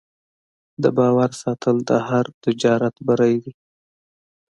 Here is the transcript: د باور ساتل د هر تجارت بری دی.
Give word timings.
د 0.83 0.85
باور 0.97 1.31
ساتل 1.41 1.77
د 1.89 1.91
هر 2.07 2.25
تجارت 2.43 2.95
بری 3.07 3.35
دی. 3.43 3.53